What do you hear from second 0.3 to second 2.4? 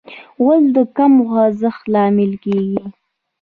غول د کم خوځښت لامل